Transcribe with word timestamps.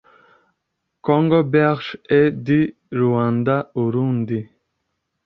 congo 1.05 1.41
belge 1.53 1.89
et 2.17 2.31
du 2.45 2.59
ruanda 2.99 3.57
urundi 3.83 4.41